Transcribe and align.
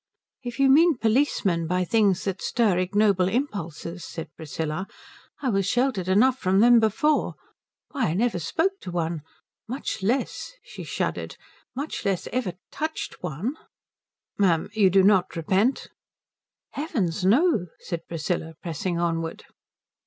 "If 0.41 0.59
you 0.59 0.67
mean 0.71 0.97
policemen 0.97 1.67
by 1.67 1.85
things 1.85 2.23
that 2.23 2.41
stir 2.41 2.79
ignoble 2.79 3.27
impulses," 3.27 4.03
said 4.03 4.33
Priscilla, 4.35 4.87
"I 5.43 5.49
was 5.49 5.67
sheltered 5.67 6.07
enough 6.07 6.39
from 6.39 6.59
them 6.59 6.79
before. 6.79 7.35
Why, 7.91 8.07
I 8.07 8.13
never 8.15 8.39
spoke 8.39 8.79
to 8.81 8.89
one. 8.89 9.21
Much 9.67 10.01
less" 10.01 10.53
she 10.63 10.83
shuddered 10.83 11.37
"much 11.75 12.03
less 12.03 12.27
ever 12.33 12.53
touched 12.71 13.21
one." 13.21 13.55
"Ma'am, 14.39 14.69
you 14.73 14.89
do 14.89 15.03
not 15.03 15.35
repent?" 15.35 15.89
"Heavens, 16.71 17.23
no," 17.23 17.67
said 17.79 18.07
Priscilla, 18.07 18.55
pressing 18.59 18.97
onward. 18.99 19.45